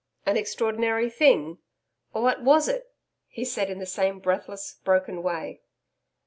'An 0.25 0.35
extraordinary 0.35 1.11
thing? 1.11 1.59
What 2.11 2.41
was 2.41 2.67
it?' 2.67 2.91
he 3.27 3.45
said 3.45 3.69
in 3.69 3.77
the 3.77 3.85
same 3.85 4.17
breathless, 4.17 4.79
broken 4.83 5.21
way. 5.21 5.61